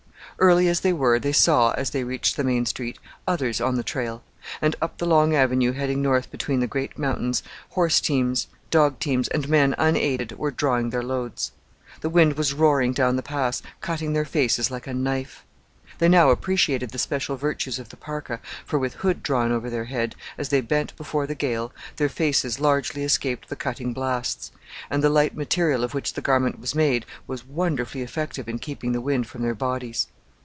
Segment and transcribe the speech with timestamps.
[0.39, 3.83] Early as they were they saw, as they reached the main street, others on the
[3.83, 4.23] trail;
[4.59, 9.27] and up the long avenue heading north between the great mountains horse teams, dog teams,
[9.27, 11.51] and men unaided were drawing their loads.
[11.99, 15.45] The wind was roaring down the pass, cutting their faces like a knife.
[15.99, 19.85] They now appreciated the special virtues of the parka, for with hood drawn over their
[19.85, 24.51] head, as they bent before the gale, their faces largely escaped the cutting blasts;
[24.89, 28.91] and the light material of which the garment was made was wonderfully effective in keeping
[28.93, 30.07] the wind from their bodies.